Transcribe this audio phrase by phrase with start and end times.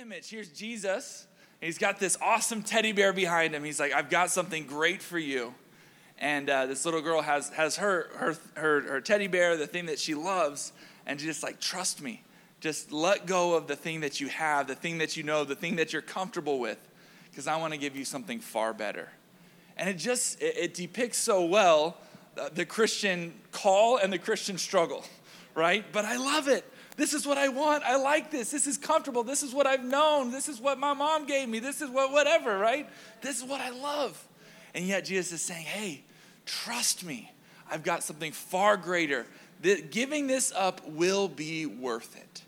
[0.00, 0.28] image.
[0.28, 1.26] Here's Jesus.
[1.60, 3.64] He's got this awesome teddy bear behind him.
[3.64, 5.54] He's like, I've got something great for you.
[6.18, 9.86] And uh, this little girl has, has her, her, her, her teddy bear, the thing
[9.86, 10.72] that she loves,
[11.06, 12.22] and just like, trust me.
[12.60, 15.54] Just let go of the thing that you have, the thing that you know, the
[15.54, 16.78] thing that you're comfortable with,
[17.30, 19.08] because I want to give you something far better.
[19.78, 21.96] And it just, it, it depicts so well
[22.38, 25.04] uh, the Christian call and the Christian struggle,
[25.54, 25.84] right?
[25.90, 26.64] But I love it.
[26.96, 27.84] This is what I want.
[27.84, 28.50] I like this.
[28.50, 29.22] This is comfortable.
[29.22, 30.30] This is what I've known.
[30.30, 31.58] This is what my mom gave me.
[31.58, 32.88] This is what, whatever, right?
[33.20, 34.22] This is what I love.
[34.74, 36.02] And yet Jesus is saying, hey,
[36.46, 37.32] trust me.
[37.70, 39.26] I've got something far greater.
[39.62, 42.42] That giving this up will be worth it.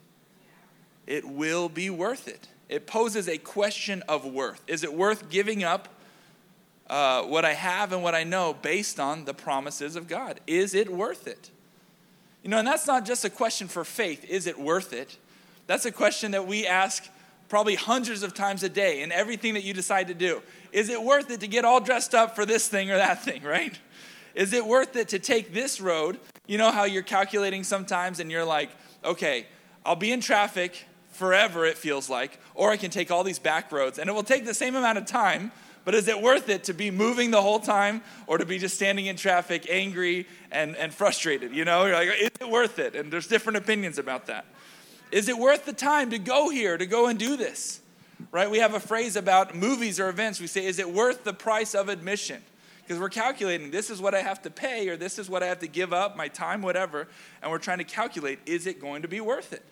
[1.07, 2.49] It will be worth it.
[2.69, 4.63] It poses a question of worth.
[4.67, 5.89] Is it worth giving up
[6.89, 10.41] uh, what I have and what I know based on the promises of God?
[10.47, 11.51] Is it worth it?
[12.43, 14.25] You know, and that's not just a question for faith.
[14.25, 15.17] Is it worth it?
[15.67, 17.09] That's a question that we ask
[17.49, 20.43] probably hundreds of times a day in everything that you decide to do.
[20.73, 23.43] Is it worth it to get all dressed up for this thing or that thing,
[23.43, 23.79] right?
[24.35, 26.21] Is it worth it to take this road?
[26.47, 28.71] You know how you're calculating sometimes and you're like,
[29.05, 29.47] okay,
[29.85, 33.73] I'll be in traffic forever, it feels like, or I can take all these back
[33.73, 35.51] roads and it will take the same amount of time,
[35.89, 38.75] but is it worth it to be moving the whole time or to be just
[38.75, 41.55] standing in traffic angry and, and frustrated?
[41.55, 42.95] You know, you're like, is it worth it?
[42.95, 44.45] And there's different opinions about that.
[45.11, 47.81] Is it worth the time to go here, to go and do this?
[48.31, 48.51] Right?
[48.51, 50.43] We have a phrase about movies or events.
[50.43, 52.43] We say, is it worth the price of admission?
[52.83, 55.47] Because we're calculating, this is what I have to pay, or this is what I
[55.47, 57.09] have to give up, my time, whatever.
[57.41, 59.65] And we're trying to calculate, is it going to be worth it?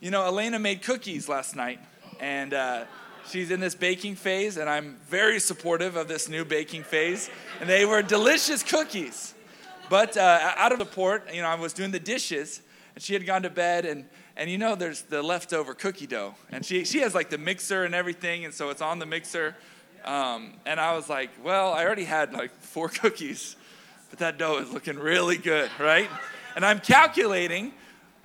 [0.00, 1.80] You know, Elena made cookies last night,
[2.18, 2.86] and uh,
[3.28, 7.30] she's in this baking phase, and I'm very supportive of this new baking phase.
[7.60, 9.34] And they were delicious cookies.
[9.88, 12.60] But uh, out of the port, you know, I was doing the dishes,
[12.94, 14.06] and she had gone to bed, and
[14.38, 17.84] and you know there's the leftover cookie dough and she, she has like the mixer
[17.84, 19.54] and everything and so it's on the mixer
[20.04, 23.56] um, and i was like well i already had like four cookies
[24.08, 26.08] but that dough is looking really good right
[26.56, 27.72] and i'm calculating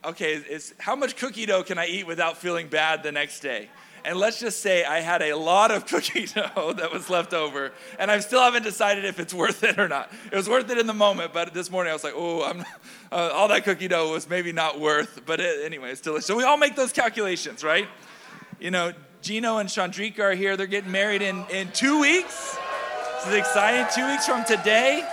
[0.06, 3.68] okay is how much cookie dough can i eat without feeling bad the next day
[4.06, 7.72] and let's just say I had a lot of cookie dough that was left over,
[8.00, 10.12] and I still haven't decided if it's worth it or not.
[10.32, 12.62] It was worth it in the moment, but this morning I was like, oh, I'm,
[13.12, 16.26] uh, all that cookie dough was maybe not worth, but it, anyway, it's delicious.
[16.26, 17.88] So we all make those calculations, right?
[18.60, 20.58] You know, Gino and Chandrika are here.
[20.58, 22.58] They're getting married in, in two weeks.
[23.18, 23.88] This is exciting.
[23.94, 25.08] Two weeks from today.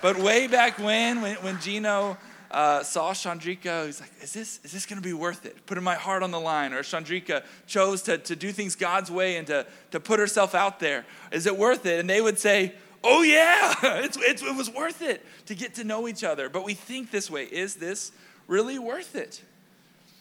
[0.00, 2.18] But way back when, when, when Gino
[2.50, 5.66] uh, saw Chandrika, he's like, is this, is this going to be worth it?
[5.66, 6.72] Putting my heart on the line.
[6.72, 10.80] Or Chandrika chose to, to do things God's way and to, to put herself out
[10.80, 11.04] there.
[11.30, 12.00] Is it worth it?
[12.00, 15.84] And they would say, oh yeah, it's, it's, it was worth it to get to
[15.84, 16.48] know each other.
[16.48, 17.44] But we think this way.
[17.44, 18.12] Is this
[18.46, 19.42] really worth it?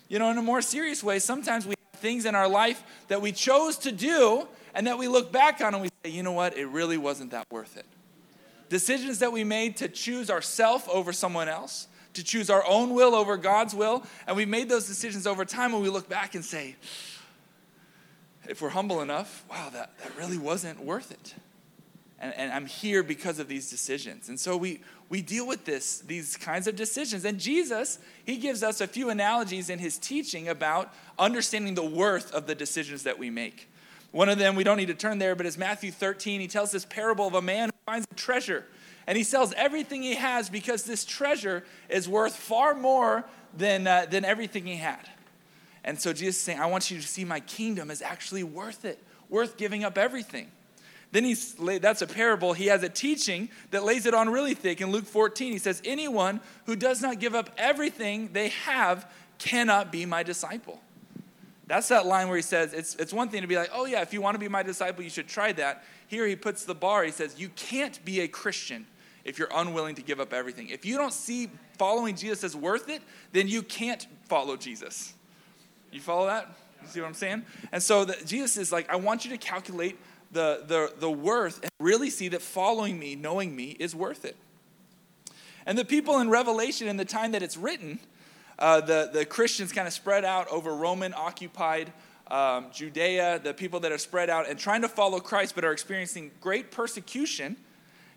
[0.10, 3.22] You know, in a more serious way, sometimes we have things in our life that
[3.22, 6.32] we chose to do and that we look back on and we say, you know
[6.34, 7.86] what, it really wasn't that worth it.
[8.70, 11.88] Decisions that we made to choose ourself over someone else,
[12.18, 14.04] to choose our own will over God's will.
[14.26, 16.76] And we've made those decisions over time when we look back and say,
[18.48, 21.36] if we're humble enough, wow, that, that really wasn't worth it.
[22.20, 24.30] And, and I'm here because of these decisions.
[24.30, 27.24] And so we, we deal with this, these kinds of decisions.
[27.24, 32.34] And Jesus, he gives us a few analogies in his teaching about understanding the worth
[32.34, 33.70] of the decisions that we make.
[34.12, 36.42] One of them, we don't need to turn there, but is Matthew 13.
[36.42, 38.66] He tells this parable of a man who finds a treasure
[39.08, 43.26] and he sells everything he has because this treasure is worth far more
[43.56, 45.10] than, uh, than everything he had.
[45.86, 48.84] And so Jesus is saying, I want you to see my kingdom is actually worth
[48.84, 50.52] it, worth giving up everything.
[51.14, 52.52] Then he's, that's a parable.
[52.52, 54.82] He has a teaching that lays it on really thick.
[54.82, 59.90] In Luke 14, he says, Anyone who does not give up everything they have cannot
[59.90, 60.82] be my disciple.
[61.68, 64.02] That's that line where he says, it's, it's one thing to be like, oh yeah,
[64.02, 65.84] if you want to be my disciple, you should try that.
[66.08, 67.04] Here he puts the bar.
[67.04, 68.88] He says, you can't be a Christian
[69.28, 70.70] if you're unwilling to give up everything.
[70.70, 73.02] If you don't see following Jesus as worth it,
[73.34, 75.14] then you can't follow Jesus.
[75.92, 76.50] You follow that?
[76.82, 77.44] You see what I'm saying?
[77.74, 80.00] And so the, Jesus is like, I want you to calculate
[80.32, 84.38] the, the, the worth and really see that following me, knowing me, is worth it.
[85.66, 88.00] And the people in Revelation, in the time that it's written,
[88.58, 91.92] uh, the, the Christians kind of spread out over Roman occupied
[92.32, 95.74] um, Judea, the people that are spread out and trying to follow Christ but are
[95.74, 97.58] experiencing great persecution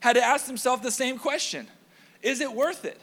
[0.00, 1.66] had to ask themselves the same question
[2.22, 3.00] Is it worth it?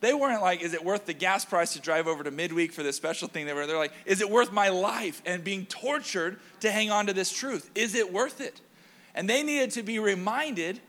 [0.00, 2.82] They weren't like, Is it worth the gas price to drive over to midweek for
[2.82, 3.46] this special thing?
[3.46, 7.06] They were, they're like, Is it worth my life and being tortured to hang on
[7.06, 7.70] to this truth?
[7.74, 8.60] Is it worth it?
[9.14, 10.80] And they needed to be reminded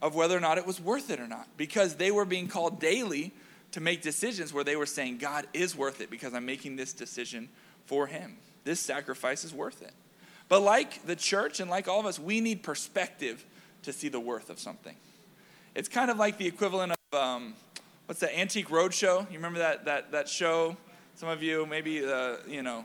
[0.00, 2.80] of whether or not it was worth it or not because they were being called
[2.80, 3.32] daily
[3.72, 6.92] to make decisions where they were saying, God is worth it because I'm making this
[6.92, 7.48] decision
[7.86, 8.36] for Him.
[8.64, 9.92] this sacrifice is worth it.
[10.48, 13.44] But like the church and like all of us, we need perspective
[13.82, 14.96] to see the worth of something.
[15.74, 17.54] It's kind of like the equivalent of um,
[18.06, 19.20] what's the Antique Roadshow?
[19.30, 20.76] You remember that, that, that show?
[21.16, 22.84] Some of you, maybe, uh, you know,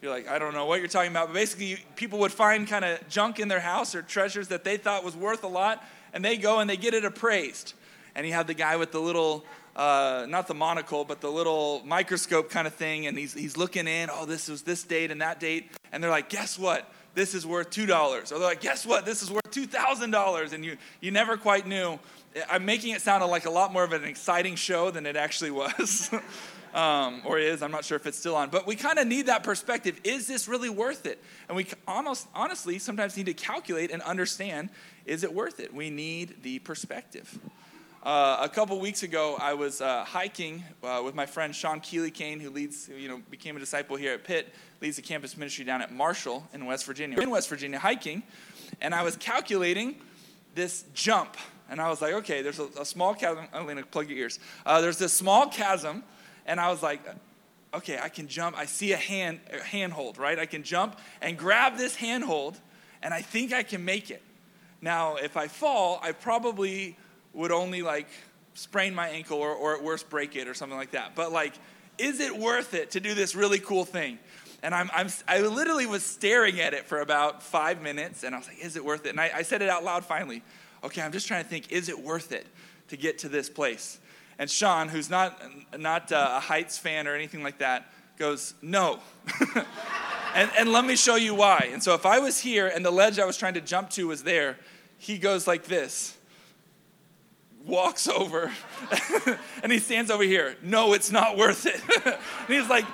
[0.00, 1.28] you're like, I don't know what you're talking about.
[1.28, 4.76] But basically, people would find kind of junk in their house or treasures that they
[4.76, 5.82] thought was worth a lot,
[6.12, 7.74] and they go and they get it appraised.
[8.14, 9.44] And you have the guy with the little,
[9.74, 13.88] uh, not the monocle, but the little microscope kind of thing, and he's, he's looking
[13.88, 15.70] in, oh, this was this date and that date.
[15.90, 16.88] And they're like, guess what?
[17.14, 17.88] This is worth $2.
[17.88, 19.04] Or they're like, guess what?
[19.06, 20.52] This is worth $2,000.
[20.52, 21.98] And you, you never quite knew.
[22.50, 25.52] I'm making it sound like a lot more of an exciting show than it actually
[25.52, 26.10] was.
[26.74, 27.62] um, or is.
[27.62, 28.50] I'm not sure if it's still on.
[28.50, 30.00] But we kind of need that perspective.
[30.02, 31.22] Is this really worth it?
[31.48, 34.70] And we almost, honestly sometimes need to calculate and understand
[35.06, 35.72] is it worth it?
[35.74, 37.38] We need the perspective.
[38.04, 42.10] Uh, a couple weeks ago, I was uh, hiking uh, with my friend Sean Keeley
[42.10, 45.38] Kane, who leads, who, you know, became a disciple here at Pitt, leads the campus
[45.38, 47.18] ministry down at Marshall in West Virginia.
[47.18, 48.22] In West Virginia, hiking,
[48.82, 49.96] and I was calculating
[50.54, 51.38] this jump,
[51.70, 53.48] and I was like, okay, there's a, a small chasm.
[53.52, 54.38] To plug your ears.
[54.66, 56.04] Uh, there's this small chasm
[56.46, 57.00] and I was like,
[57.72, 58.56] okay, I can jump.
[58.56, 60.38] I see a hand a handhold, right?
[60.38, 62.60] I can jump and grab this handhold,
[63.02, 64.22] and I think I can make it.
[64.80, 66.96] Now, if I fall, I probably
[67.34, 68.08] would only like
[68.54, 71.14] sprain my ankle or, or at worst break it or something like that.
[71.14, 71.52] But like,
[71.98, 74.18] is it worth it to do this really cool thing?
[74.62, 78.38] And I'm, I'm, i literally was staring at it for about five minutes, and I
[78.38, 79.10] was like, is it worth it?
[79.10, 80.42] And I, I said it out loud finally.
[80.82, 82.46] Okay, I'm just trying to think, is it worth it
[82.88, 84.00] to get to this place?
[84.38, 85.40] And Sean, who's not,
[85.78, 89.00] not uh, a Heights fan or anything like that, goes, No.
[90.34, 91.68] and, and let me show you why.
[91.72, 94.08] And so if I was here and the ledge I was trying to jump to
[94.08, 94.58] was there,
[94.98, 96.16] he goes like this
[97.66, 98.52] walks over
[99.62, 100.56] and he stands over here.
[100.62, 101.80] No, it's not worth it.
[102.04, 102.16] and
[102.48, 102.84] he's like,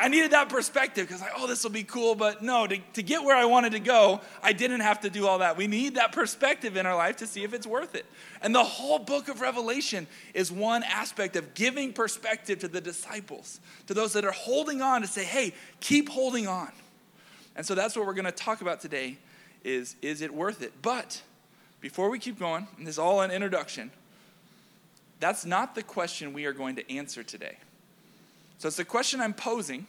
[0.00, 2.14] I needed that perspective because, like, oh, this will be cool.
[2.14, 5.26] But no, to, to get where I wanted to go, I didn't have to do
[5.26, 5.56] all that.
[5.56, 8.06] We need that perspective in our life to see if it's worth it.
[8.42, 13.60] And the whole book of Revelation is one aspect of giving perspective to the disciples,
[13.86, 16.70] to those that are holding on to say, hey, keep holding on.
[17.56, 19.18] And so that's what we're going to talk about today
[19.64, 20.72] is, is it worth it?
[20.80, 21.22] But
[21.80, 23.90] before we keep going, and this is all an introduction,
[25.22, 27.58] that's not the question we are going to answer today.
[28.58, 29.86] So it's the question I'm posing,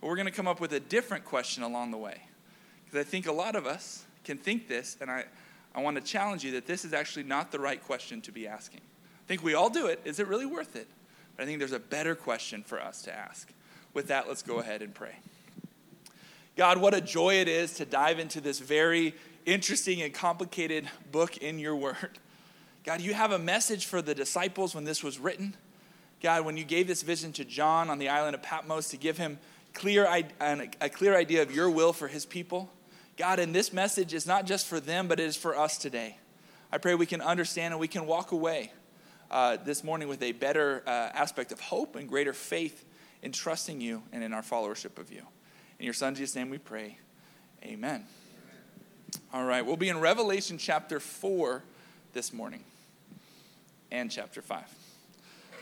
[0.00, 2.22] but we're going to come up with a different question along the way.
[2.84, 5.24] Because I think a lot of us can think this, and I,
[5.74, 8.46] I want to challenge you that this is actually not the right question to be
[8.46, 8.80] asking.
[8.80, 10.00] I think we all do it.
[10.04, 10.86] Is it really worth it?
[11.36, 13.52] But I think there's a better question for us to ask.
[13.92, 15.16] With that, let's go ahead and pray.
[16.56, 21.38] God, what a joy it is to dive into this very interesting and complicated book
[21.38, 22.20] in your word.
[22.88, 25.54] God, you have a message for the disciples when this was written.
[26.22, 29.18] God, when you gave this vision to John on the island of Patmos to give
[29.18, 29.38] him
[29.74, 32.72] clear, a clear idea of your will for his people,
[33.18, 36.16] God, and this message is not just for them, but it is for us today.
[36.72, 38.72] I pray we can understand and we can walk away
[39.30, 42.86] uh, this morning with a better uh, aspect of hope and greater faith
[43.20, 45.24] in trusting you and in our followership of you.
[45.78, 46.96] In your son Jesus' name we pray.
[47.62, 48.06] Amen.
[49.34, 51.62] All right, we'll be in Revelation chapter 4
[52.14, 52.64] this morning
[53.90, 54.62] and chapter 5.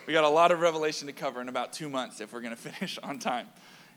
[0.07, 2.55] We got a lot of Revelation to cover in about two months if we're going
[2.57, 3.49] to finish on time.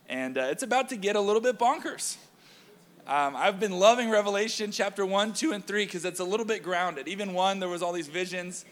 [0.08, 2.18] And uh, it's about to get a little bit bonkers.
[3.06, 6.64] Um, I've been loving Revelation chapter 1, 2, and 3 because it's a little bit
[6.64, 7.08] grounded.
[7.08, 8.66] Even 1, there was all these visions.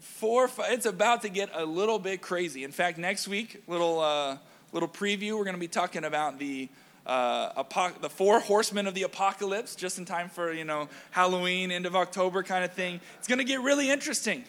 [0.00, 2.64] 4, five, it's about to get a little bit crazy.
[2.64, 4.38] In fact, next week, little, uh,
[4.72, 6.68] little preview, we're going to be talking about the
[7.06, 7.62] uh,
[8.00, 11.94] the four horsemen of the apocalypse, just in time for you know Halloween, end of
[11.94, 13.00] October kind of thing.
[13.18, 14.44] It's going to get really interesting.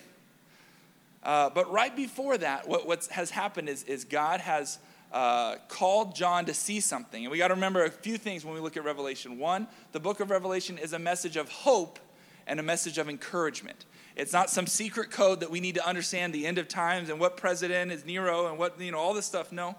[1.25, 4.77] Uh, but right before that, what has happened is, is God has
[5.11, 7.23] uh, called John to see something.
[7.23, 9.39] And we got to remember a few things when we look at Revelation.
[9.39, 11.97] One, the book of Revelation is a message of hope
[12.45, 13.85] and a message of encouragement.
[14.15, 17.19] It's not some secret code that we need to understand the end of times and
[17.19, 19.51] what president is Nero and what, you know, all this stuff.
[19.51, 19.75] No.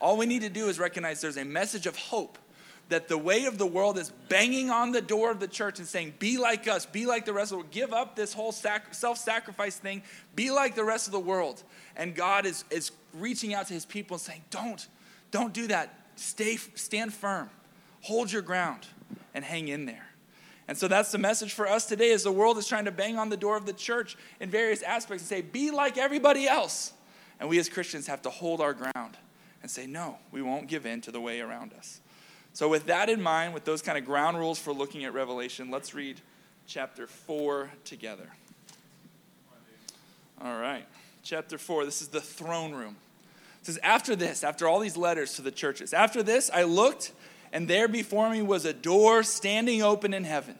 [0.00, 2.38] All we need to do is recognize there's a message of hope
[2.88, 5.86] that the way of the world is banging on the door of the church and
[5.86, 8.52] saying, Be like us, be like the rest of the world, give up this whole
[8.52, 10.02] sac- self sacrifice thing,
[10.34, 11.62] be like the rest of the world.
[11.96, 14.86] And God is, is reaching out to his people and saying, Don't,
[15.30, 15.94] don't do that.
[16.16, 17.50] Stay, stand firm,
[18.00, 18.86] hold your ground,
[19.34, 20.08] and hang in there.
[20.66, 23.18] And so that's the message for us today as the world is trying to bang
[23.18, 26.92] on the door of the church in various aspects and say, Be like everybody else.
[27.40, 29.16] And we as Christians have to hold our ground
[29.62, 32.00] and say, No, we won't give in to the way around us.
[32.58, 35.70] So, with that in mind, with those kind of ground rules for looking at Revelation,
[35.70, 36.20] let's read
[36.66, 38.28] chapter 4 together.
[40.42, 40.84] All right.
[41.22, 42.96] Chapter 4, this is the throne room.
[43.60, 47.12] It says, After this, after all these letters to the churches, after this, I looked,
[47.52, 50.58] and there before me was a door standing open in heaven.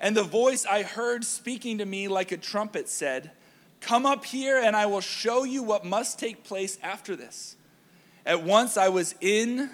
[0.00, 3.30] And the voice I heard speaking to me like a trumpet said,
[3.80, 7.54] Come up here, and I will show you what must take place after this.
[8.26, 9.70] At once I was in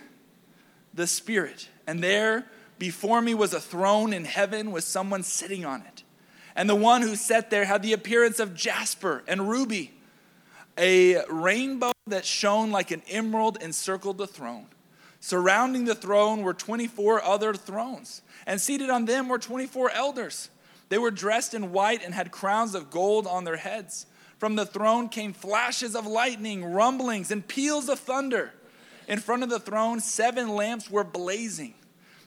[0.97, 2.47] the Spirit, and there
[2.79, 6.03] before me was a throne in heaven with someone sitting on it.
[6.55, 9.93] And the one who sat there had the appearance of jasper and ruby.
[10.79, 14.67] A rainbow that shone like an emerald encircled the throne.
[15.21, 20.50] Surrounding the throne were 24 other thrones, and seated on them were 24 elders.
[20.88, 24.07] They were dressed in white and had crowns of gold on their heads.
[24.38, 28.53] From the throne came flashes of lightning, rumblings, and peals of thunder.
[29.09, 31.75] In front of the throne, seven lamps were blazing.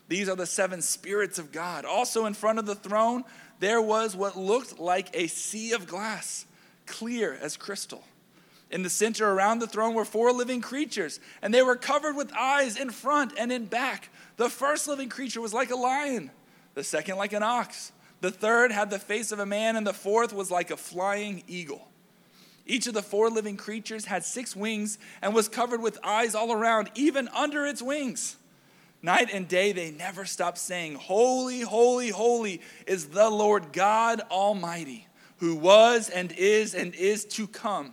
[0.08, 1.84] These are the seven spirits of God.
[1.84, 3.24] Also, in front of the throne,
[3.60, 6.46] there was what looked like a sea of glass,
[6.86, 8.02] clear as crystal.
[8.70, 12.32] In the center around the throne were four living creatures, and they were covered with
[12.32, 14.08] eyes in front and in back.
[14.36, 16.30] The first living creature was like a lion,
[16.74, 17.92] the second, like an ox.
[18.20, 21.42] The third had the face of a man, and the fourth was like a flying
[21.46, 21.89] eagle.
[22.70, 26.52] Each of the four living creatures had six wings and was covered with eyes all
[26.52, 28.36] around, even under its wings.
[29.02, 35.08] Night and day they never stop saying, Holy, holy, holy is the Lord God Almighty,
[35.38, 37.92] who was and is and is to come.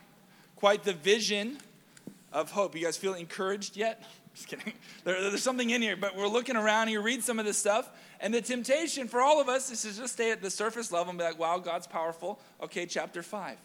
[0.61, 1.57] quite the vision
[2.31, 2.75] of hope.
[2.75, 4.03] You guys feel encouraged yet?
[4.35, 4.73] Just kidding.
[5.03, 7.89] There, there's something in here, but we're looking around you read some of this stuff,
[8.19, 11.09] and the temptation for all of us is to just stay at the surface level
[11.09, 12.39] and be like, wow, God's powerful.
[12.61, 13.57] Okay, chapter 5.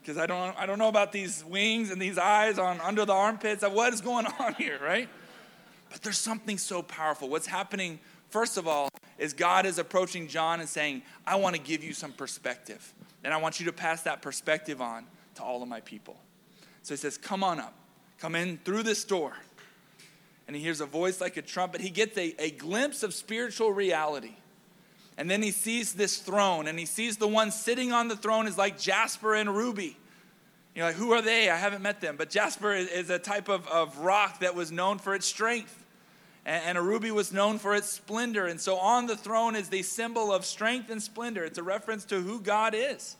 [0.00, 3.14] Because I don't, I don't know about these wings and these eyes on under the
[3.14, 3.64] armpits.
[3.66, 5.08] What is going on here, right?
[5.90, 7.30] But there's something so powerful.
[7.30, 7.98] What's happening,
[8.28, 11.94] first of all, is God is approaching John and saying, I want to give you
[11.94, 12.92] some perspective.
[13.24, 16.16] And I want you to pass that perspective on to all of my people.
[16.84, 17.74] So he says, Come on up.
[18.20, 19.32] Come in through this door.
[20.46, 21.80] And he hears a voice like a trumpet.
[21.80, 24.36] He gets a, a glimpse of spiritual reality.
[25.16, 28.46] And then he sees this throne, and he sees the one sitting on the throne
[28.46, 29.96] is like Jasper and Ruby.
[30.74, 31.48] You're like, who are they?
[31.48, 32.16] I haven't met them.
[32.16, 35.84] But Jasper is, is a type of, of rock that was known for its strength,
[36.44, 38.46] and, and a ruby was known for its splendor.
[38.46, 41.44] And so on the throne is the symbol of strength and splendor.
[41.44, 43.16] It's a reference to who God is.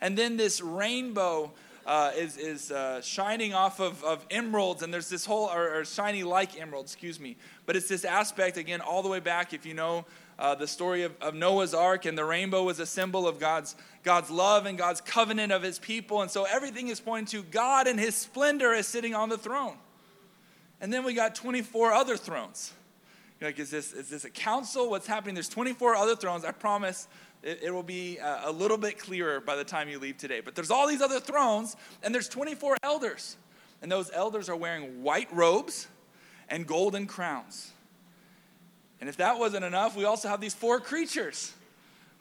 [0.00, 1.52] And then this rainbow
[1.86, 5.84] uh, is, is uh, shining off of, of emeralds, and there's this whole, or, or,
[5.84, 7.36] shiny like emeralds, excuse me.
[7.64, 10.04] But it's this aspect, again, all the way back, if you know
[10.36, 13.76] uh, the story of, of, Noah's Ark, and the rainbow was a symbol of God's,
[14.02, 16.22] God's love and God's covenant of his people.
[16.22, 19.76] And so everything is pointing to God and his splendor is sitting on the throne.
[20.80, 22.72] And then we got 24 other thrones.
[23.40, 24.88] You're like, is this, is this a council?
[24.88, 25.34] What's happening?
[25.34, 26.44] There's 24 other thrones.
[26.44, 27.06] I promise
[27.42, 30.40] it, it will be uh, a little bit clearer by the time you leave today.
[30.40, 33.36] But there's all these other thrones, and there's 24 elders.
[33.82, 35.86] And those elders are wearing white robes
[36.48, 37.72] and golden crowns.
[39.00, 41.52] And if that wasn't enough, we also have these four creatures.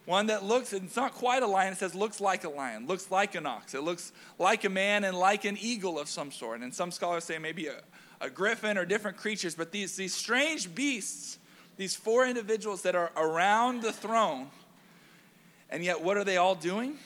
[0.06, 3.10] One that looks, it's not quite a lion, it says looks like a lion, looks
[3.10, 3.74] like an ox.
[3.74, 6.62] It looks like a man and like an eagle of some sort.
[6.62, 7.78] And some scholars say maybe a,
[8.22, 11.38] a griffin or different creatures, but these, these strange beasts,
[11.78, 14.48] these four individuals that are around the throne,
[15.70, 16.98] and yet, what are they all doing?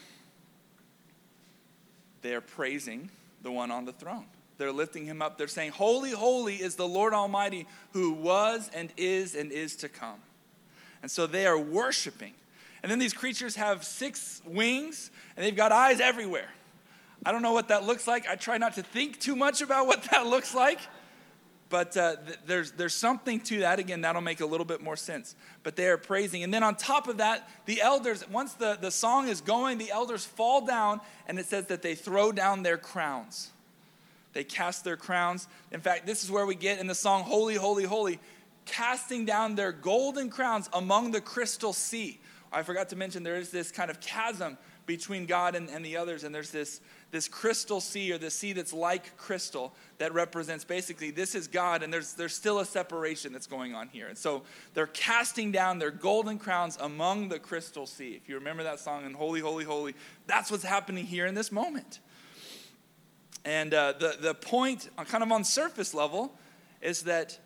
[2.22, 3.10] They're praising
[3.42, 4.26] the one on the throne.
[4.58, 5.38] They're lifting him up.
[5.38, 9.90] They're saying, Holy, holy is the Lord Almighty who was and is and is to
[9.90, 10.20] come.
[11.02, 12.34] And so they are worshiping.
[12.84, 16.50] And then these creatures have six wings and they've got eyes everywhere.
[17.26, 18.28] I don't know what that looks like.
[18.28, 20.80] I try not to think too much about what that looks like.
[21.70, 23.78] But uh, th- there's, there's something to that.
[23.80, 25.36] Again, that'll make a little bit more sense.
[25.64, 26.44] But they are praising.
[26.44, 29.92] And then on top of that, the elders, once the, the song is going, the
[29.92, 33.52] elders fall down, and it says that they throw down their crowns.
[34.34, 35.48] They cast their crowns.
[35.72, 38.20] In fact, this is where we get in the song Holy, Holy, Holy,
[38.66, 42.20] casting down their golden crowns among the crystal sea.
[42.52, 44.58] I forgot to mention there is this kind of chasm
[44.90, 46.82] between God and, and the others, and there's this
[47.12, 51.82] this crystal sea or the sea that's like crystal that represents basically this is God
[51.82, 54.08] and there's, there's still a separation that's going on here.
[54.08, 54.44] And so
[54.74, 58.12] they're casting down their golden crowns among the crystal sea.
[58.12, 59.96] If you remember that song in Holy, Holy, Holy,
[60.28, 62.00] that's what's happening here in this moment.
[63.44, 66.34] And uh, the, the point, uh, kind of on surface level,
[66.82, 67.40] is that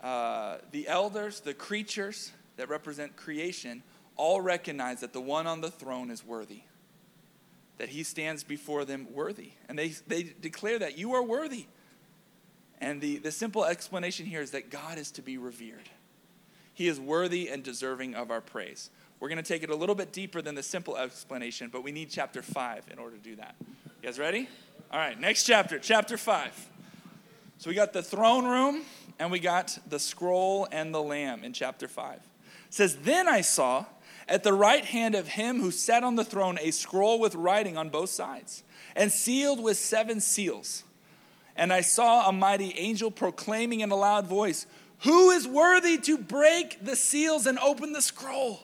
[0.00, 3.82] uh, the elders, the creatures that represent creation,
[4.16, 6.62] all recognize that the one on the throne is worthy,
[7.78, 9.50] that he stands before them worthy.
[9.68, 11.66] And they, they declare that you are worthy.
[12.80, 15.88] And the, the simple explanation here is that God is to be revered.
[16.74, 18.90] He is worthy and deserving of our praise.
[19.18, 21.90] We're going to take it a little bit deeper than the simple explanation, but we
[21.90, 23.54] need chapter 5 in order to do that.
[23.60, 24.48] You guys ready?
[24.90, 26.68] All right, next chapter, chapter 5.
[27.58, 28.82] So we got the throne room
[29.18, 32.16] and we got the scroll and the lamb in chapter 5.
[32.16, 32.22] It
[32.68, 33.86] says, Then I saw
[34.28, 37.76] at the right hand of him who sat on the throne a scroll with writing
[37.76, 38.64] on both sides
[38.94, 40.84] and sealed with seven seals.
[41.54, 44.66] And I saw a mighty angel proclaiming in a loud voice,
[45.00, 48.60] Who is worthy to break the seals and open the scroll?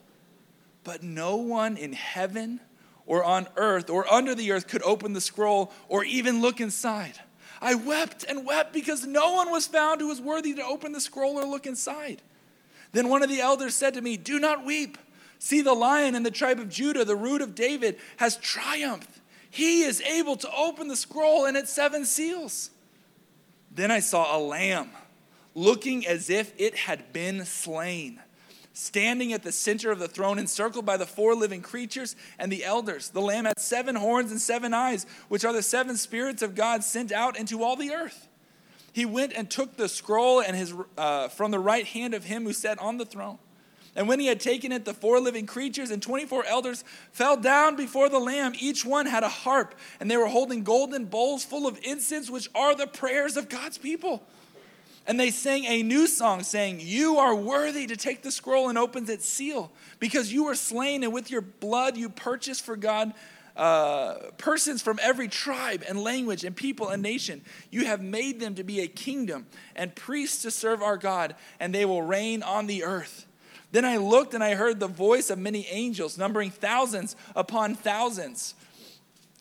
[0.84, 2.60] But no one in heaven
[3.06, 7.20] or on earth or under the earth could open the scroll or even look inside.
[7.60, 11.00] I wept and wept because no one was found who was worthy to open the
[11.00, 12.20] scroll or look inside.
[12.90, 14.98] Then one of the elders said to me, Do not weep.
[15.44, 19.20] See, the lion in the tribe of Judah, the root of David, has triumphed.
[19.50, 22.70] He is able to open the scroll and its seven seals.
[23.68, 24.90] Then I saw a lamb
[25.56, 28.20] looking as if it had been slain
[28.72, 32.64] standing at the center of the throne, encircled by the four living creatures and the
[32.64, 33.08] elders.
[33.08, 36.84] The Lamb had seven horns and seven eyes, which are the seven spirits of God
[36.84, 38.28] sent out into all the earth.
[38.92, 42.44] He went and took the scroll and his, uh, from the right hand of him
[42.44, 43.38] who sat on the throne.
[43.94, 46.82] And when he had taken it, the four living creatures and 24 elders
[47.12, 48.54] fell down before the Lamb.
[48.58, 52.48] Each one had a harp, and they were holding golden bowls full of incense, which
[52.54, 54.22] are the prayers of God's people.
[55.06, 58.78] And they sang a new song saying, You are worthy to take the scroll and
[58.78, 63.12] open its seal, because you were slain, and with your blood you purchased for God
[63.56, 67.42] uh, persons from every tribe and language and people and nation.
[67.70, 69.46] You have made them to be a kingdom
[69.76, 73.26] and priests to serve our God, and they will reign on the earth.
[73.72, 78.54] Then I looked and I heard the voice of many angels, numbering thousands upon thousands,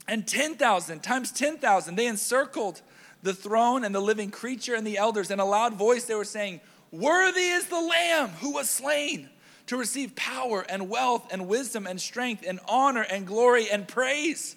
[0.07, 1.95] and 10,000 times 10,000.
[1.95, 2.81] They encircled
[3.23, 5.31] the throne and the living creature and the elders.
[5.31, 9.29] In a loud voice, they were saying, Worthy is the Lamb who was slain
[9.67, 14.55] to receive power and wealth and wisdom and strength and honor and glory and praise.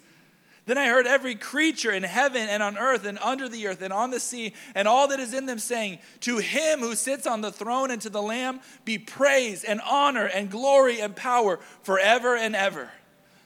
[0.65, 3.93] Then I heard every creature in heaven and on earth and under the earth and
[3.93, 7.41] on the sea and all that is in them saying, To him who sits on
[7.41, 12.35] the throne and to the Lamb be praise and honor and glory and power forever
[12.35, 12.89] and ever.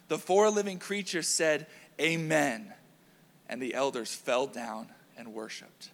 [0.08, 1.68] The four living creatures said,
[2.00, 2.74] Amen.
[3.50, 5.90] And the elders fell down and worshiped.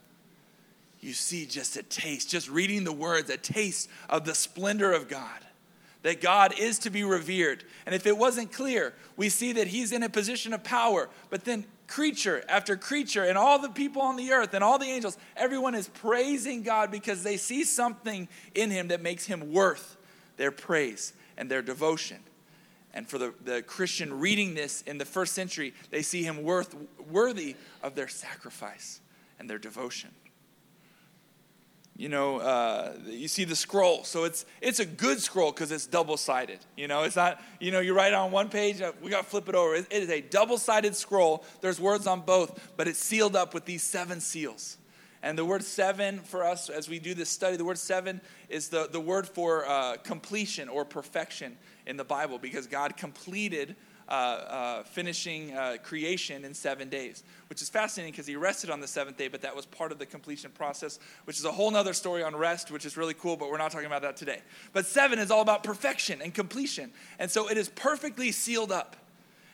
[0.99, 5.07] You see just a taste, just reading the words, a taste of the splendor of
[5.07, 5.44] God.
[6.05, 7.63] That God is to be revered.
[7.87, 11.09] And if it wasn't clear, we see that He's in a position of power.
[11.31, 14.85] But then, creature after creature, and all the people on the earth, and all the
[14.85, 19.97] angels, everyone is praising God because they see something in Him that makes Him worth
[20.37, 22.19] their praise and their devotion.
[22.93, 26.75] And for the, the Christian reading this in the first century, they see him worth,
[27.09, 29.01] worthy of their sacrifice
[29.39, 30.11] and their devotion.
[31.97, 34.03] You know, uh, you see the scroll.
[34.03, 36.59] So it's, it's a good scroll because it's double sided.
[36.75, 39.23] You know, it's not, you know, you write it on one page, uh, we got
[39.23, 39.75] to flip it over.
[39.75, 41.45] It is a double sided scroll.
[41.61, 44.77] There's words on both, but it's sealed up with these seven seals.
[45.23, 48.67] And the word seven for us, as we do this study, the word seven is
[48.67, 53.75] the, the word for uh, completion or perfection in the Bible because God completed
[54.07, 58.79] uh, uh, finishing uh, creation in seven days, which is fascinating because he rested on
[58.79, 61.75] the seventh day, but that was part of the completion process, which is a whole
[61.75, 64.41] other story on rest, which is really cool, but we're not talking about that today.
[64.73, 66.91] But seven is all about perfection and completion.
[67.17, 68.95] And so it is perfectly sealed up.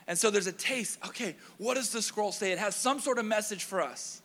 [0.08, 1.00] And so there's a taste.
[1.08, 2.52] Okay, what does the scroll say?
[2.52, 4.22] It has some sort of message for us.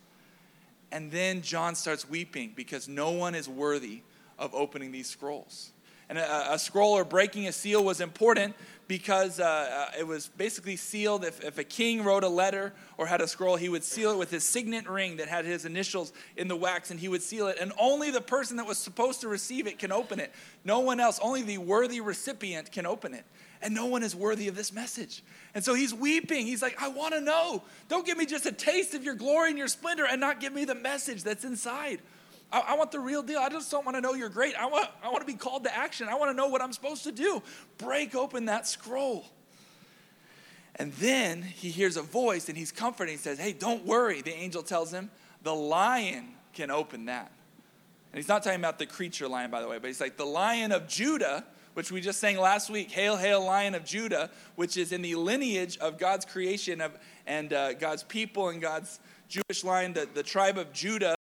[0.91, 4.03] And then John starts weeping because no one is worthy
[4.39, 5.73] of opening these scrolls.
[6.09, 8.55] And a, a scroll or breaking a seal was important
[8.89, 11.25] because uh, uh, it was basically sealed.
[11.25, 14.19] If, if a king wrote a letter or had a scroll, he would seal it
[14.19, 17.49] with his signet ring that had his initials in the wax, and he would seal
[17.49, 17.59] it.
[17.61, 20.33] And only the person that was supposed to receive it can open it.
[20.65, 23.25] No one else, only the worthy recipient can open it.
[23.63, 25.25] And no one is worthy of this message.
[25.55, 26.47] And so he's weeping.
[26.47, 27.63] He's like, I want to know.
[27.89, 30.53] Don't give me just a taste of your glory and your splendor and not give
[30.53, 32.01] me the message that's inside.
[32.53, 33.41] I, I, want the real deal.
[33.41, 34.55] I just don't want to know you're great.
[34.55, 36.09] I want, I want to be called to action.
[36.09, 37.43] I want to know what I'm supposed to do.
[37.79, 39.25] Break open that scroll.
[40.77, 43.11] And then he hears a voice and he's comforted.
[43.11, 44.21] He says, Hey, don't worry.
[44.23, 45.11] The angel tells him,
[45.43, 47.33] The lion can open that.
[48.13, 50.27] And he's not talking about the creature lion, by the way, but he's like, The
[50.27, 54.77] lion of Judah, which we just sang last week, Hail, Hail, Lion of Judah, which
[54.77, 59.65] is in the lineage of God's creation of, and uh, God's people and God's Jewish
[59.65, 61.16] line, the, the tribe of Judah.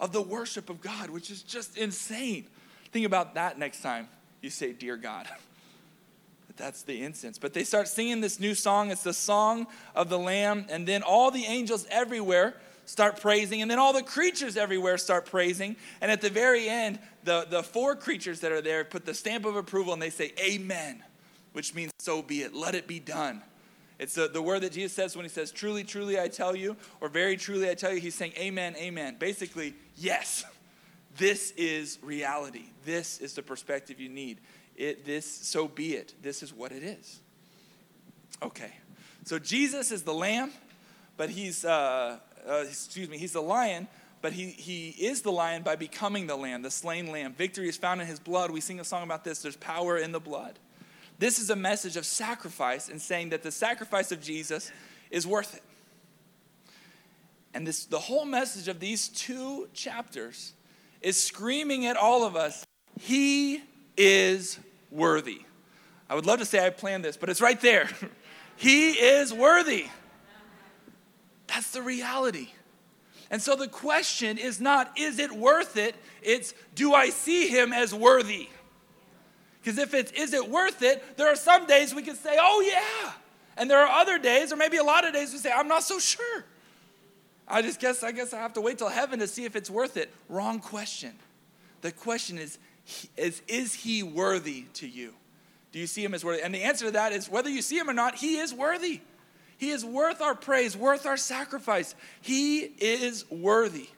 [0.00, 2.46] Of the worship of God, which is just insane.
[2.92, 4.08] Think about that next time
[4.40, 5.28] you say, Dear God.
[6.56, 7.38] That's the incense.
[7.38, 8.90] But they start singing this new song.
[8.90, 10.64] It's the song of the Lamb.
[10.70, 12.54] And then all the angels everywhere
[12.86, 13.60] start praising.
[13.60, 15.76] And then all the creatures everywhere start praising.
[16.00, 19.44] And at the very end, the, the four creatures that are there put the stamp
[19.44, 21.02] of approval and they say, Amen,
[21.52, 22.54] which means so be it.
[22.54, 23.42] Let it be done.
[23.98, 26.76] It's the, the word that Jesus says when he says, Truly, truly, I tell you,
[27.00, 28.00] or very truly, I tell you.
[28.00, 29.16] He's saying, Amen, amen.
[29.18, 30.44] Basically, yes,
[31.16, 32.64] this is reality.
[32.84, 34.40] This is the perspective you need.
[34.76, 36.14] It, this, so be it.
[36.22, 37.20] This is what it is.
[38.42, 38.72] Okay.
[39.24, 40.52] So Jesus is the lamb,
[41.16, 43.88] but he's, uh, uh, excuse me, he's the lion,
[44.20, 47.32] but he, he is the lion by becoming the lamb, the slain lamb.
[47.32, 48.50] Victory is found in his blood.
[48.50, 49.40] We sing a song about this.
[49.40, 50.58] There's power in the blood.
[51.18, 54.70] This is a message of sacrifice and saying that the sacrifice of Jesus
[55.10, 55.62] is worth it.
[57.54, 60.52] And this, the whole message of these two chapters
[61.00, 62.66] is screaming at all of us
[63.00, 63.62] He
[63.96, 64.58] is
[64.90, 65.42] worthy.
[66.08, 67.88] I would love to say I planned this, but it's right there.
[68.56, 69.86] he is worthy.
[71.46, 72.50] That's the reality.
[73.30, 75.96] And so the question is not, is it worth it?
[76.22, 78.48] It's, do I see him as worthy?
[79.66, 82.60] Because if it's, is it worth it, there are some days we can say, oh
[82.60, 83.10] yeah.
[83.56, 85.82] And there are other days, or maybe a lot of days, we say, I'm not
[85.82, 86.44] so sure.
[87.48, 89.68] I just guess, I guess I have to wait till heaven to see if it's
[89.68, 90.14] worth it.
[90.28, 91.14] Wrong question.
[91.80, 92.58] The question is,
[93.16, 95.14] is, is he worthy to you?
[95.72, 96.42] Do you see him as worthy?
[96.42, 99.00] And the answer to that is whether you see him or not, he is worthy.
[99.58, 101.96] He is worth our praise, worth our sacrifice.
[102.20, 103.88] He is worthy.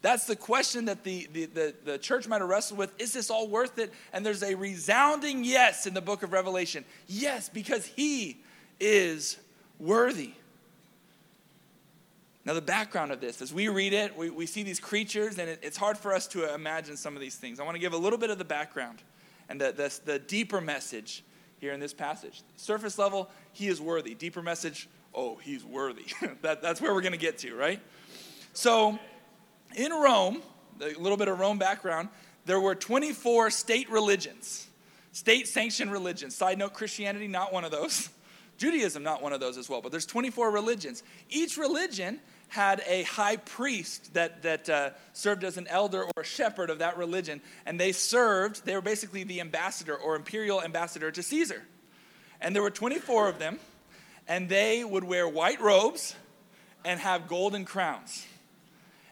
[0.00, 2.92] That's the question that the, the, the, the, church might have wrestled with.
[3.00, 3.92] Is this all worth it?
[4.12, 6.84] And there's a resounding yes in the book of Revelation.
[7.08, 8.38] Yes, because he
[8.78, 9.38] is
[9.80, 10.32] worthy.
[12.44, 15.50] Now, the background of this, as we read it, we, we see these creatures, and
[15.50, 17.58] it, it's hard for us to imagine some of these things.
[17.58, 19.02] I want to give a little bit of the background
[19.48, 21.24] and the, the, the deeper message
[21.58, 22.42] here in this passage.
[22.56, 24.14] Surface level, he is worthy.
[24.14, 26.06] Deeper message, oh, he's worthy.
[26.42, 27.80] that, that's where we're going to get to, right?
[28.52, 28.98] So,
[29.76, 30.42] in Rome,
[30.80, 32.08] a little bit of Rome background,
[32.46, 34.66] there were 24 state religions,
[35.12, 36.34] state sanctioned religions.
[36.34, 38.08] Side note Christianity, not one of those.
[38.58, 41.04] Judaism, not one of those as well, but there's 24 religions.
[41.30, 46.24] Each religion had a high priest that, that uh, served as an elder or a
[46.24, 51.10] shepherd of that religion, and they served, they were basically the ambassador or imperial ambassador
[51.12, 51.62] to Caesar.
[52.40, 53.60] And there were 24 of them,
[54.26, 56.16] and they would wear white robes
[56.84, 58.26] and have golden crowns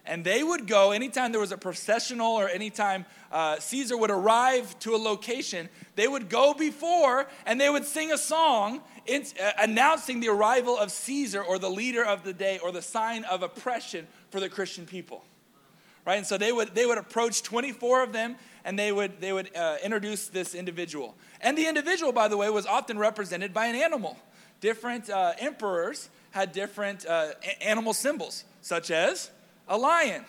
[0.06, 4.78] and they would go anytime there was a processional or anytime uh, Caesar would arrive
[4.80, 9.50] to a location, they would go before and they would sing a song in, uh,
[9.58, 13.42] announcing the arrival of Caesar or the leader of the day or the sign of
[13.42, 15.24] oppression for the Christian people.
[16.04, 16.16] Right?
[16.16, 19.54] And so they would, they would approach 24 of them and they would, they would
[19.56, 21.16] uh, introduce this individual.
[21.40, 24.16] And the individual, by the way, was often represented by an animal.
[24.60, 29.30] Different uh, emperors had different uh, animal symbols, such as
[29.68, 30.24] a lion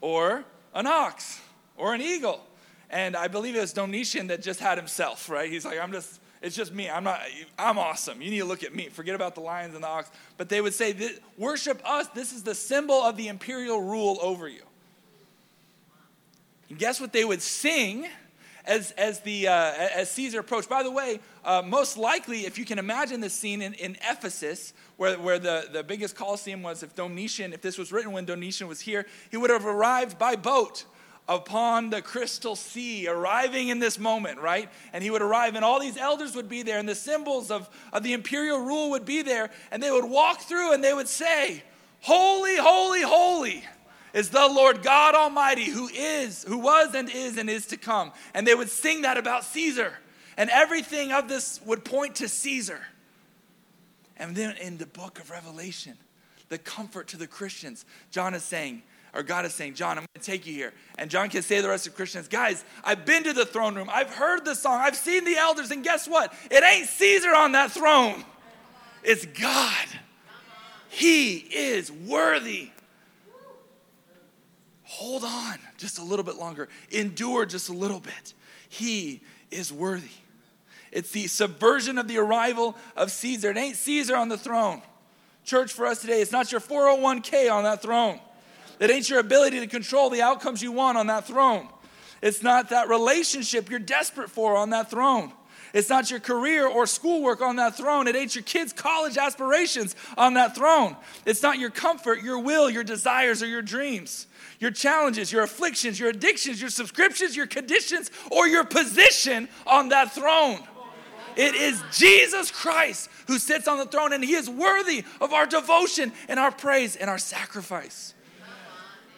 [0.00, 0.44] or
[0.74, 1.40] an ox
[1.76, 2.44] or an eagle.
[2.90, 5.50] And I believe it was Domitian that just had himself, right?
[5.50, 6.88] He's like, I'm just, It's just me.
[6.88, 7.20] I'm not,
[7.58, 8.22] I'm awesome.
[8.22, 8.88] You need to look at me.
[8.88, 10.10] Forget about the lions and the ox.
[10.36, 10.94] But they would say,
[11.36, 12.08] Worship us.
[12.08, 14.62] This is the symbol of the imperial rule over you.
[16.70, 18.06] And guess what they would sing
[18.68, 20.68] as, as, the, uh, as Caesar approached?
[20.68, 24.72] By the way, uh, most likely, if you can imagine this scene in, in Ephesus,
[24.96, 28.68] where, where the, the biggest Colosseum was, if Domitian, if this was written when Domitian
[28.68, 30.84] was here, he would have arrived by boat
[31.28, 34.70] upon the crystal sea, arriving in this moment, right?
[34.92, 37.68] And he would arrive, and all these elders would be there, and the symbols of,
[37.92, 41.08] of the imperial rule would be there, and they would walk through and they would
[41.08, 41.62] say,
[42.00, 43.64] Holy, holy, holy
[44.12, 48.12] is the Lord God Almighty, who is, who was, and is, and is to come.
[48.34, 49.92] And they would sing that about Caesar.
[50.36, 52.80] And everything of this would point to Caesar.
[54.16, 55.96] And then in the book of Revelation,
[56.48, 58.82] the comfort to the Christians, John is saying,
[59.14, 60.72] or God is saying, John, I'm going to take you here.
[60.98, 63.74] And John can say to the rest of Christians, guys, I've been to the throne
[63.74, 63.88] room.
[63.90, 64.80] I've heard the song.
[64.80, 65.70] I've seen the elders.
[65.70, 66.32] And guess what?
[66.50, 68.24] It ain't Caesar on that throne,
[69.02, 69.86] it's God.
[70.90, 72.70] He is worthy.
[74.88, 78.32] Hold on just a little bit longer, endure just a little bit.
[78.70, 79.20] He
[79.50, 80.08] is worthy.
[80.90, 83.50] It's the subversion of the arrival of Caesar.
[83.50, 84.80] It ain't Caesar on the throne.
[85.44, 88.18] Church for us today, it's not your 401k on that throne.
[88.80, 91.68] It ain't your ability to control the outcomes you want on that throne.
[92.22, 95.32] It's not that relationship you're desperate for on that throne.
[95.74, 98.08] It's not your career or schoolwork on that throne.
[98.08, 100.96] It ain't your kids' college aspirations on that throne.
[101.26, 104.26] It's not your comfort, your will, your desires, or your dreams.
[104.60, 110.12] Your challenges, your afflictions, your addictions, your subscriptions, your conditions, or your position on that
[110.12, 110.60] throne.
[111.36, 115.46] It is Jesus Christ who sits on the throne, and He is worthy of our
[115.46, 118.14] devotion and our praise and our sacrifice.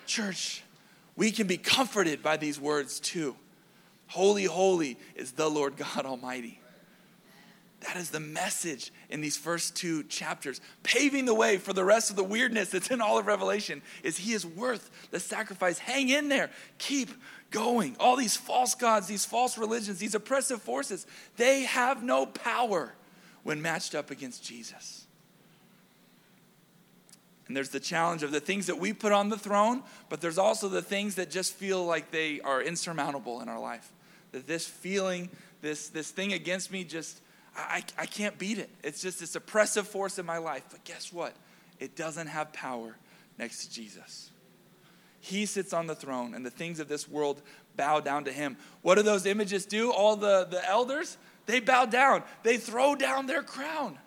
[0.07, 0.62] Church,
[1.16, 3.37] we can be comforted by these words too.
[4.09, 6.61] Holy, holy is the Lord God Almighty.
[7.81, 10.61] That is the message in these first two chapters.
[10.83, 14.19] Paving the way for the rest of the weirdness that's in all of Revelation is
[14.19, 15.79] He is worth the sacrifice.
[15.79, 16.51] Hang in there.
[16.79, 17.11] Keep
[17.51, 17.97] going.
[17.99, 22.93] All these false gods, these false religions, these oppressive forces, they have no power
[23.45, 25.07] when matched up against Jesus.
[27.49, 30.38] And there's the challenge of the things that we put on the throne, but there's
[30.38, 33.90] also the things that just feel like they are insurmountable in our life.
[34.31, 37.21] That this feeling, this, this thing against me, just,
[37.56, 38.70] I, I can't beat it.
[38.82, 40.64] It's just this oppressive force in my life.
[40.70, 41.34] But guess what?
[41.78, 42.96] It doesn't have power
[43.38, 44.30] next to Jesus.
[45.20, 47.42] He sits on the throne, and the things of this world
[47.76, 48.56] bow down to him.
[48.82, 49.92] What do those images do?
[49.92, 53.98] All the, the elders, they bow down, they throw down their crown.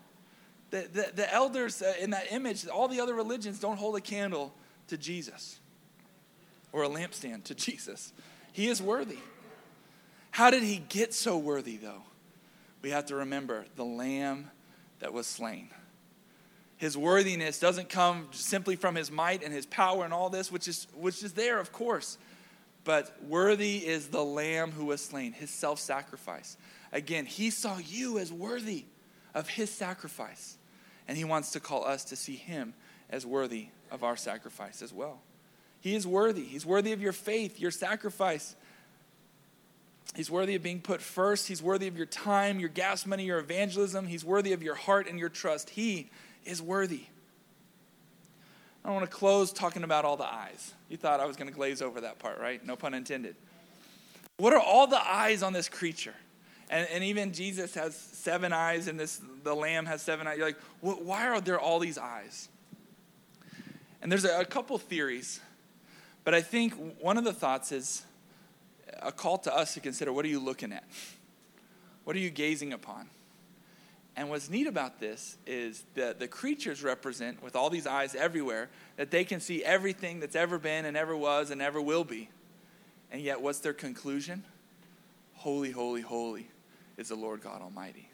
[0.72, 4.02] The, the, the elders uh, in that image, all the other religions don't hold a
[4.02, 4.54] candle
[4.88, 5.60] to Jesus
[6.72, 8.12] or a lampstand to Jesus.
[8.52, 9.20] He is worthy.
[10.32, 12.02] How did he get so worthy, though?
[12.84, 14.52] We have to remember the lamb
[15.00, 15.70] that was slain.
[16.78, 20.68] His worthiness doesn't come simply from his might and his power and all this, which
[20.68, 22.18] is, which is there, of course.
[22.84, 26.58] But worthy is the lamb who was slain, his self sacrifice.
[26.92, 28.84] Again, he saw you as worthy
[29.34, 30.58] of his sacrifice.
[31.08, 32.74] And he wants to call us to see him
[33.10, 35.22] as worthy of our sacrifice as well.
[35.80, 36.44] He is worthy.
[36.44, 38.56] He's worthy of your faith, your sacrifice.
[40.16, 41.48] He's worthy of being put first.
[41.48, 44.08] He's worthy of your time, your gas money, your evangelism.
[44.08, 45.72] He's worthy of your heart and your trust.
[45.72, 46.10] He
[46.46, 47.06] is worthy.
[48.86, 50.74] I want to close talking about all the eyes.
[50.90, 52.64] You thought I was going to glaze over that part, right?
[52.66, 53.36] No pun intended.
[54.38, 56.16] What are all the eyes on this creature?
[56.70, 60.38] And, and even Jesus has seven eyes, and this the lamb has seven eyes.
[60.38, 62.50] You're like, why are there all these eyes?
[64.02, 65.40] And there's a, a couple theories,
[66.24, 68.04] but I think one of the thoughts is
[69.02, 70.84] a call to us to consider what are you looking at?
[72.04, 73.10] What are you gazing upon?
[74.16, 78.70] And what's neat about this is that the creatures represent, with all these eyes everywhere,
[78.98, 82.30] that they can see everything that's ever been and ever was and ever will be.
[83.12, 84.44] And yet, what's their conclusion?
[85.34, 86.48] Holy, holy, holy
[86.98, 88.08] is the Lord God Almighty.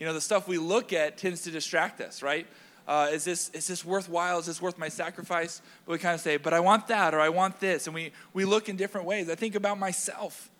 [0.00, 2.46] You know, the stuff we look at tends to distract us, right?
[2.86, 4.38] Uh, is, this, is this worthwhile?
[4.38, 5.62] Is this worth my sacrifice?
[5.86, 7.86] But we kind of say, but I want that or I want this.
[7.86, 9.30] And we, we look in different ways.
[9.30, 10.50] I think about myself.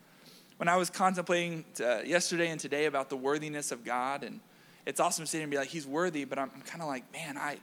[0.56, 4.38] When I was contemplating uh, yesterday and today about the worthiness of God, and
[4.86, 7.36] it's awesome sitting and be like, He's worthy, but I'm, I'm kind of like, man,
[7.36, 7.58] I,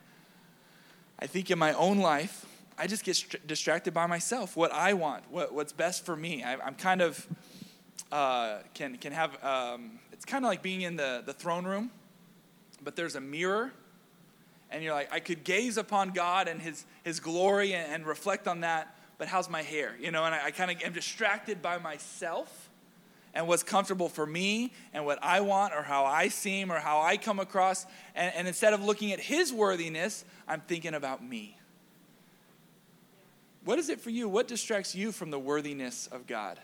[1.17, 2.45] I think in my own life,
[2.77, 6.43] I just get st- distracted by myself, what I want, what, what's best for me.
[6.43, 7.27] I, am kind of
[8.11, 11.91] uh, can, can have, um, it's kind of like being in the, the throne room,
[12.81, 13.71] but there's a mirror,
[14.71, 18.47] and you're like, I could gaze upon God and his, his glory and, and reflect
[18.47, 19.95] on that, but how's my hair?
[19.99, 22.69] You know, and I, I kind of am distracted by myself
[23.33, 27.01] and what's comfortable for me and what I want or how I seem or how
[27.01, 27.85] I come across.
[28.15, 31.57] And, and instead of looking at His worthiness, I'm thinking about me.
[33.65, 34.29] What is it for you?
[34.29, 36.59] What distracts you from the worthiness of God?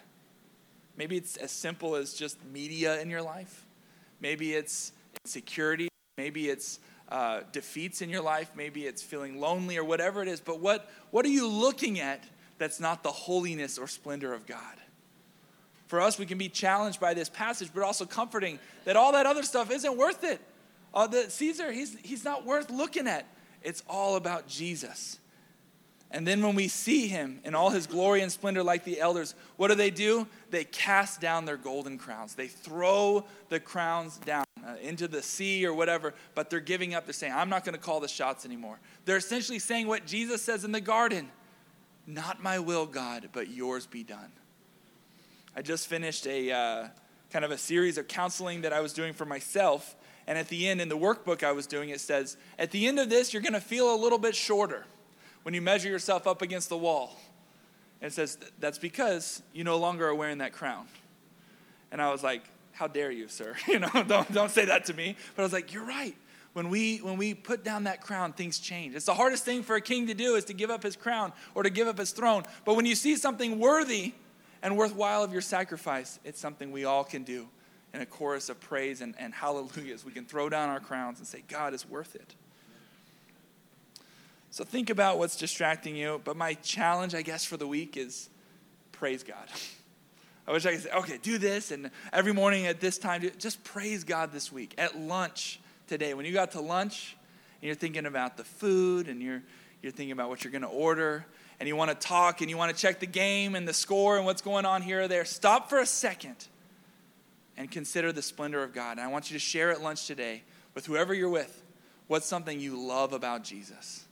[0.97, 3.65] Maybe it's as simple as just media in your life.
[4.21, 5.89] Maybe it's insecurity.
[6.17, 8.51] Maybe it's uh, defeats in your life.
[8.55, 10.39] Maybe it's feeling lonely or whatever it is.
[10.39, 12.23] But what, what are you looking at
[12.57, 14.75] that's not the holiness or splendor of God?
[15.87, 19.25] For us, we can be challenged by this passage, but also comforting that all that
[19.25, 20.41] other stuff isn't worth it.
[20.93, 23.25] Uh, the Caesar, he's, he's not worth looking at.
[23.61, 25.19] It's all about Jesus.
[26.11, 29.35] And then when we see him in all his glory and splendor, like the elders,
[29.57, 30.27] what do they do?
[30.49, 32.35] They cast down their golden crowns.
[32.35, 37.05] They throw the crowns down uh, into the sea or whatever, but they're giving up.
[37.05, 38.79] They're saying, I'm not going to call the shots anymore.
[39.05, 41.29] They're essentially saying what Jesus says in the garden
[42.07, 44.31] Not my will, God, but yours be done.
[45.55, 46.87] I just finished a uh,
[47.31, 49.95] kind of a series of counseling that I was doing for myself.
[50.27, 52.99] And at the end, in the workbook I was doing, it says, At the end
[52.99, 54.85] of this, you're going to feel a little bit shorter
[55.43, 57.15] when you measure yourself up against the wall.
[58.01, 60.87] And it says, That's because you no longer are wearing that crown.
[61.91, 62.43] And I was like,
[62.75, 63.55] How dare you, sir?
[63.67, 65.15] You know, don't, don't say that to me.
[65.35, 66.15] But I was like, You're right.
[66.53, 68.95] When we, when we put down that crown, things change.
[68.95, 71.33] It's the hardest thing for a king to do is to give up his crown
[71.53, 72.43] or to give up his throne.
[72.63, 74.13] But when you see something worthy
[74.61, 77.49] and worthwhile of your sacrifice, it's something we all can do
[77.93, 80.05] in a chorus of praise and, and hallelujahs.
[80.05, 82.35] We can throw down our crowns and say, God is worth it.
[84.49, 86.21] So think about what's distracting you.
[86.23, 88.29] But my challenge, I guess, for the week is
[88.93, 89.49] praise God.
[90.47, 93.63] I wish I could say, okay, do this, and every morning at this time, just
[93.63, 94.75] praise God this week.
[94.77, 97.17] At lunch today, when you got to lunch,
[97.61, 99.41] and you're thinking about the food, and you're,
[99.81, 101.25] you're thinking about what you're going to order,
[101.59, 104.17] and you want to talk, and you want to check the game and the score
[104.17, 106.35] and what's going on here or there, stop for a second
[107.57, 108.97] and consider the splendor of God.
[108.97, 110.43] And I want you to share at lunch today
[110.75, 111.63] with whoever you're with
[112.07, 114.05] what's something you love about Jesus.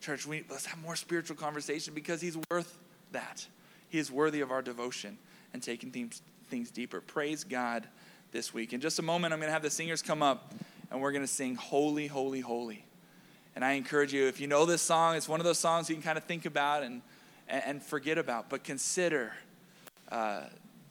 [0.00, 2.78] Church, we, let's have more spiritual conversation because he's worth
[3.12, 3.46] that.
[3.88, 5.18] He is worthy of our devotion
[5.52, 7.00] and taking things, things deeper.
[7.00, 7.86] Praise God
[8.32, 8.72] this week.
[8.72, 10.52] In just a moment, I'm going to have the singers come up
[10.90, 12.84] and we're going to sing Holy, Holy, Holy.
[13.54, 15.94] And I encourage you, if you know this song, it's one of those songs you
[15.94, 17.02] can kind of think about and,
[17.48, 19.32] and forget about, but consider
[20.10, 20.42] uh,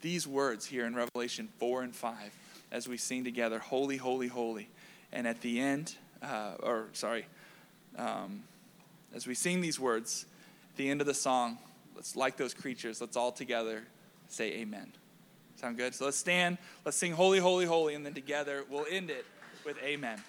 [0.02, 2.16] these words here in Revelation 4 and 5
[2.72, 4.70] as we sing together Holy, Holy, Holy.
[5.12, 7.26] And at the end, uh, or sorry,
[7.98, 8.44] um,
[9.14, 10.26] as we sing these words,
[10.72, 11.58] at the end of the song,
[11.96, 13.84] let's like those creatures, let's all together
[14.34, 14.92] say amen.
[15.56, 15.94] Sound good?
[15.94, 19.26] So let's stand, let's sing holy, holy, holy, and then together we'll end it
[19.66, 20.20] with amen.